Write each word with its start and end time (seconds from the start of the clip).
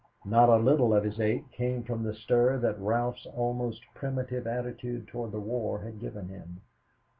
Not 0.25 0.49
a 0.49 0.55
little 0.57 0.95
of 0.95 1.03
his 1.03 1.19
ache 1.19 1.51
came 1.51 1.83
from 1.83 2.01
the 2.01 2.15
stir 2.15 2.57
that 2.57 2.79
Ralph's 2.81 3.27
almost 3.27 3.83
primitive 3.93 4.47
attitude 4.47 5.07
toward 5.07 5.31
the 5.31 5.39
war 5.39 5.81
had 5.81 5.99
given 6.01 6.27
him. 6.27 6.61